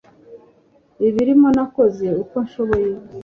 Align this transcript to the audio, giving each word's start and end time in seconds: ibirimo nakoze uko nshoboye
ibirimo 1.07 1.47
nakoze 1.55 2.07
uko 2.21 2.35
nshoboye 2.45 2.89